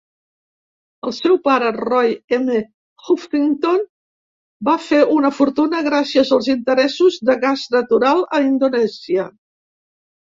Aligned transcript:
El 1.09 1.13
seu 1.15 1.35
pare, 1.47 1.67
Roy 1.81 2.07
M. 2.37 2.55
Huffington, 3.09 3.83
va 4.69 4.75
fer 4.85 5.01
una 5.17 5.31
fortuna 5.41 5.81
gràcies 5.89 6.33
als 6.39 6.49
interessos 6.55 7.19
de 7.31 7.37
gas 7.45 7.67
natural 7.77 8.25
a 8.39 8.41
Indonèsia. 8.47 9.27